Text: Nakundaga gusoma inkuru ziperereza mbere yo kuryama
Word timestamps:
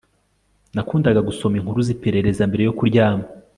Nakundaga 0.73 1.19
gusoma 1.29 1.55
inkuru 1.59 1.79
ziperereza 1.87 2.43
mbere 2.49 2.63
yo 2.67 2.73
kuryama 2.77 3.25